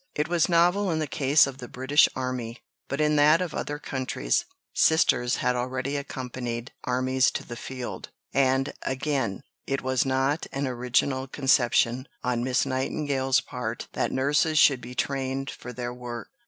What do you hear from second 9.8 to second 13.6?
was not an original conception on Miss Nightingale's